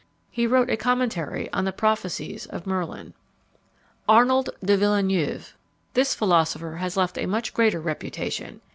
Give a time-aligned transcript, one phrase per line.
[0.31, 3.13] He wrote a commentary on the prophecies of Merlin.
[4.09, 5.55] ARNOLD DE VILLENEUVE.
[5.93, 8.61] This philosopher has left a much greater reputation.